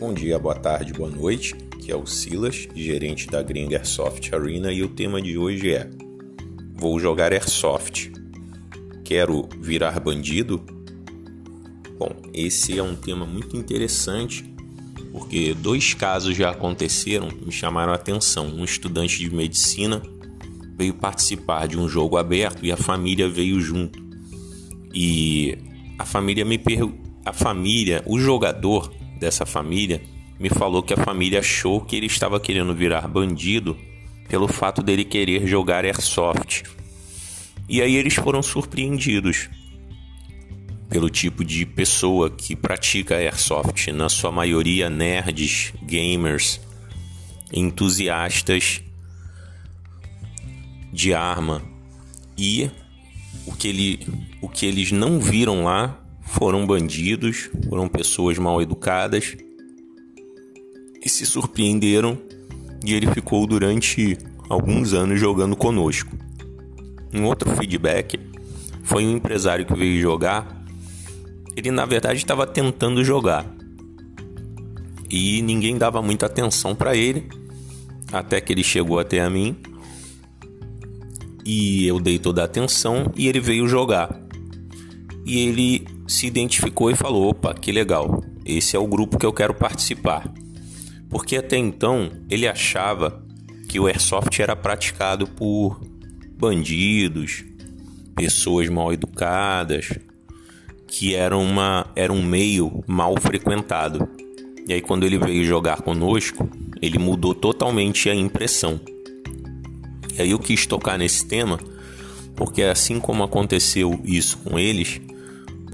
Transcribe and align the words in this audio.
Bom 0.00 0.12
dia, 0.12 0.40
boa 0.40 0.56
tarde, 0.56 0.92
boa 0.92 1.08
noite. 1.08 1.54
Aqui 1.72 1.92
é 1.92 1.96
o 1.96 2.04
Silas, 2.04 2.66
gerente 2.74 3.28
da 3.28 3.40
Green 3.40 3.72
Airsoft 3.72 4.34
Arena, 4.34 4.72
e 4.72 4.82
o 4.82 4.88
tema 4.88 5.22
de 5.22 5.38
hoje 5.38 5.72
é: 5.72 5.88
Vou 6.74 6.98
jogar 6.98 7.32
Airsoft. 7.32 8.10
Quero 9.04 9.48
virar 9.60 10.00
bandido? 10.00 10.60
Bom, 11.96 12.10
esse 12.32 12.76
é 12.76 12.82
um 12.82 12.96
tema 12.96 13.24
muito 13.24 13.56
interessante 13.56 14.52
porque 15.12 15.54
dois 15.54 15.94
casos 15.94 16.36
já 16.36 16.50
aconteceram 16.50 17.28
que 17.28 17.44
me 17.44 17.52
chamaram 17.52 17.92
a 17.92 17.94
atenção. 17.94 18.48
Um 18.48 18.64
estudante 18.64 19.16
de 19.16 19.32
medicina 19.32 20.02
veio 20.76 20.94
participar 20.94 21.68
de 21.68 21.78
um 21.78 21.88
jogo 21.88 22.16
aberto 22.16 22.66
e 22.66 22.72
a 22.72 22.76
família 22.76 23.28
veio 23.28 23.60
junto. 23.60 24.02
E 24.92 25.56
a 25.96 26.04
família 26.04 26.44
me 26.44 26.58
perguntou, 26.58 26.98
a 27.24 27.32
família, 27.32 28.02
o 28.06 28.18
jogador 28.18 28.92
dessa 29.24 29.46
família 29.46 30.02
me 30.38 30.50
falou 30.50 30.82
que 30.82 30.92
a 30.92 30.96
família 30.98 31.38
achou 31.38 31.80
que 31.80 31.96
ele 31.96 32.06
estava 32.06 32.38
querendo 32.38 32.74
virar 32.74 33.08
bandido 33.08 33.76
pelo 34.28 34.46
fato 34.46 34.82
dele 34.82 35.04
querer 35.04 35.46
jogar 35.46 35.84
airsoft. 35.84 36.64
E 37.68 37.80
aí 37.80 37.96
eles 37.96 38.14
foram 38.14 38.42
surpreendidos 38.42 39.48
pelo 40.90 41.08
tipo 41.08 41.42
de 41.42 41.64
pessoa 41.64 42.28
que 42.28 42.54
pratica 42.54 43.16
airsoft, 43.16 43.90
na 43.92 44.08
sua 44.08 44.30
maioria 44.30 44.90
nerds, 44.90 45.72
gamers, 45.82 46.60
entusiastas 47.50 48.82
de 50.92 51.14
arma. 51.14 51.62
E 52.36 52.70
o 53.46 53.54
que, 53.54 53.68
ele, 53.68 54.06
o 54.42 54.48
que 54.48 54.66
eles 54.66 54.92
não 54.92 55.18
viram 55.18 55.64
lá 55.64 56.03
foram 56.24 56.66
bandidos, 56.66 57.50
foram 57.68 57.88
pessoas 57.88 58.38
mal 58.38 58.60
educadas 58.60 59.36
e 61.02 61.08
se 61.08 61.24
surpreenderam 61.26 62.18
e 62.84 62.94
ele 62.94 63.06
ficou 63.08 63.46
durante 63.46 64.18
alguns 64.48 64.92
anos 64.92 65.20
jogando 65.20 65.54
conosco. 65.54 66.10
Um 67.12 67.24
outro 67.24 67.50
feedback 67.56 68.18
foi 68.82 69.04
um 69.06 69.16
empresário 69.16 69.64
que 69.64 69.74
veio 69.74 70.00
jogar. 70.00 70.64
Ele 71.56 71.70
na 71.70 71.86
verdade 71.86 72.18
estava 72.18 72.46
tentando 72.46 73.04
jogar 73.04 73.46
e 75.08 75.40
ninguém 75.42 75.78
dava 75.78 76.02
muita 76.02 76.26
atenção 76.26 76.74
para 76.74 76.96
ele 76.96 77.28
até 78.12 78.40
que 78.40 78.52
ele 78.52 78.64
chegou 78.64 78.98
até 78.98 79.20
a 79.20 79.30
mim 79.30 79.56
e 81.44 81.86
eu 81.86 82.00
dei 82.00 82.18
toda 82.18 82.42
a 82.42 82.44
atenção 82.46 83.12
e 83.16 83.28
ele 83.28 83.38
veio 83.38 83.68
jogar. 83.68 84.23
E 85.24 85.38
ele 85.38 85.86
se 86.06 86.26
identificou 86.26 86.90
e 86.90 86.96
falou: 86.96 87.28
opa, 87.30 87.54
que 87.54 87.72
legal, 87.72 88.22
esse 88.44 88.76
é 88.76 88.78
o 88.78 88.86
grupo 88.86 89.18
que 89.18 89.26
eu 89.26 89.32
quero 89.32 89.54
participar. 89.54 90.32
Porque 91.08 91.36
até 91.36 91.56
então 91.56 92.10
ele 92.28 92.46
achava 92.46 93.22
que 93.68 93.80
o 93.80 93.86
airsoft 93.86 94.38
era 94.40 94.54
praticado 94.54 95.26
por 95.26 95.80
bandidos, 96.36 97.44
pessoas 98.14 98.68
mal 98.68 98.92
educadas, 98.92 99.98
que 100.86 101.14
era, 101.14 101.36
uma, 101.36 101.86
era 101.96 102.12
um 102.12 102.22
meio 102.22 102.84
mal 102.86 103.14
frequentado. 103.20 104.08
E 104.66 104.72
aí, 104.72 104.80
quando 104.80 105.04
ele 105.04 105.18
veio 105.18 105.44
jogar 105.44 105.82
conosco, 105.82 106.48
ele 106.80 106.98
mudou 106.98 107.34
totalmente 107.34 108.08
a 108.08 108.14
impressão. 108.14 108.80
E 110.16 110.22
aí, 110.22 110.30
eu 110.30 110.38
quis 110.38 110.66
tocar 110.66 110.96
nesse 110.96 111.26
tema, 111.26 111.58
porque 112.36 112.62
assim 112.62 113.00
como 113.00 113.22
aconteceu 113.22 114.00
isso 114.04 114.38
com 114.38 114.58
eles, 114.58 115.00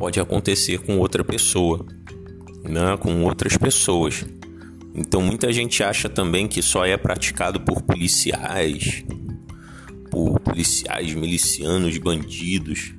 pode 0.01 0.19
acontecer 0.19 0.79
com 0.79 0.97
outra 0.97 1.23
pessoa, 1.23 1.85
né? 2.65 2.97
com 2.99 3.23
outras 3.23 3.59
pessoas. 3.59 4.25
Então 4.95 5.21
muita 5.21 5.53
gente 5.53 5.85
acha 5.85 6.09
também 6.09 6.49
que 6.49 6.63
só 6.63 6.87
é 6.87 6.97
praticado 6.97 7.61
por 7.61 7.83
policiais, 7.83 9.05
por 10.11 10.41
policiais, 10.41 11.13
milicianos, 11.13 11.99
bandidos. 11.99 12.95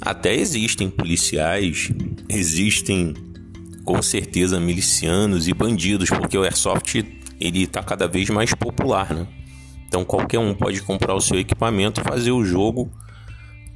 Até 0.00 0.34
existem 0.34 0.90
policiais, 0.90 1.92
existem 2.28 3.14
com 3.84 4.02
certeza 4.02 4.58
milicianos 4.58 5.46
e 5.46 5.54
bandidos, 5.54 6.10
porque 6.10 6.36
o 6.36 6.42
airsoft 6.42 7.04
ele 7.38 7.62
está 7.62 7.84
cada 7.84 8.08
vez 8.08 8.28
mais 8.30 8.52
popular, 8.52 9.14
né? 9.14 9.28
Então 9.86 10.04
qualquer 10.04 10.40
um 10.40 10.52
pode 10.54 10.82
comprar 10.82 11.14
o 11.14 11.20
seu 11.20 11.38
equipamento 11.38 12.00
fazer 12.00 12.32
o 12.32 12.44
jogo 12.44 12.90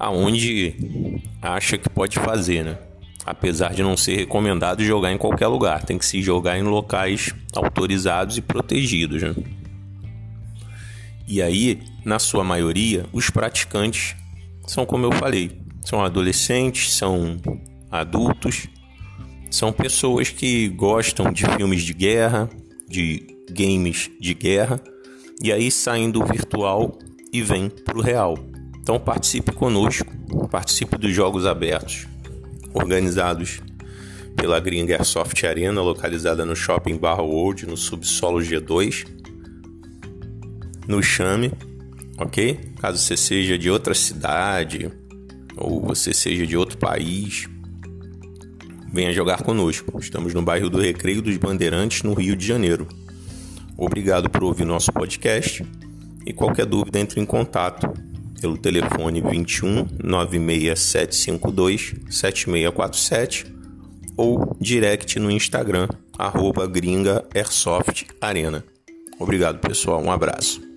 aonde 0.00 0.74
acha 1.42 1.76
que 1.76 1.88
pode 1.90 2.18
fazer, 2.18 2.64
né? 2.64 2.78
Apesar 3.26 3.74
de 3.74 3.82
não 3.82 3.98
ser 3.98 4.16
recomendado 4.16 4.82
jogar 4.82 5.12
em 5.12 5.18
qualquer 5.18 5.46
lugar, 5.46 5.84
tem 5.84 5.98
que 5.98 6.06
se 6.06 6.22
jogar 6.22 6.58
em 6.58 6.62
locais 6.62 7.34
autorizados 7.54 8.38
e 8.38 8.40
protegidos, 8.40 9.22
né? 9.22 9.34
E 11.28 11.42
aí, 11.42 11.82
na 12.02 12.18
sua 12.18 12.42
maioria, 12.42 13.04
os 13.12 13.28
praticantes 13.28 14.16
são 14.66 14.86
como 14.86 15.04
eu 15.04 15.12
falei, 15.12 15.60
são 15.84 16.02
adolescentes, 16.02 16.94
são 16.94 17.36
adultos, 17.90 18.68
são 19.50 19.70
pessoas 19.70 20.30
que 20.30 20.68
gostam 20.68 21.30
de 21.30 21.44
filmes 21.44 21.82
de 21.82 21.92
guerra, 21.92 22.48
de 22.88 23.36
games 23.50 24.10
de 24.18 24.32
guerra, 24.32 24.80
e 25.42 25.52
aí 25.52 25.70
saem 25.70 26.10
do 26.10 26.24
virtual 26.24 26.98
e 27.32 27.42
vêm 27.42 27.68
para 27.68 27.98
o 27.98 28.02
real. 28.02 28.36
Então 28.82 28.98
participe 28.98 29.52
conosco, 29.52 30.10
participe 30.50 30.96
dos 30.96 31.14
jogos 31.14 31.46
abertos, 31.46 32.06
organizados 32.72 33.60
pela 34.36 34.58
Green 34.58 34.90
Airsoft 34.90 35.44
Arena, 35.44 35.82
localizada 35.82 36.44
no 36.44 36.56
Shopping 36.56 36.96
Barra 36.96 37.22
World, 37.22 37.66
no 37.66 37.76
subsolo 37.76 38.38
G2. 38.40 39.06
Nos 40.88 41.04
chame, 41.04 41.52
ok? 42.18 42.58
Caso 42.80 42.98
você 42.98 43.16
seja 43.16 43.58
de 43.58 43.70
outra 43.70 43.94
cidade 43.94 44.90
ou 45.56 45.80
você 45.80 46.14
seja 46.14 46.46
de 46.46 46.56
outro 46.56 46.78
país, 46.78 47.48
venha 48.92 49.12
jogar 49.12 49.42
conosco. 49.42 49.98
Estamos 50.00 50.32
no 50.32 50.42
bairro 50.42 50.70
do 50.70 50.80
Recreio 50.80 51.20
dos 51.20 51.36
Bandeirantes, 51.36 52.02
no 52.02 52.14
Rio 52.14 52.34
de 52.34 52.46
Janeiro. 52.46 52.88
Obrigado 53.76 54.28
por 54.28 54.42
ouvir 54.42 54.64
nosso 54.64 54.92
podcast 54.92 55.64
e 56.26 56.32
qualquer 56.32 56.66
dúvida 56.66 56.98
entre 56.98 57.20
em 57.20 57.26
contato 57.26 57.92
pelo 58.40 58.56
telefone 58.56 59.20
21 59.20 59.86
96752 60.02 61.94
7647 62.10 63.46
ou 64.16 64.56
direct 64.60 65.18
no 65.18 65.30
Instagram 65.30 65.88
arroba 66.18 66.66
gringa 66.66 67.24
airsoft 67.34 68.06
arena. 68.20 68.64
Obrigado 69.18 69.58
pessoal, 69.58 70.02
um 70.02 70.10
abraço. 70.10 70.69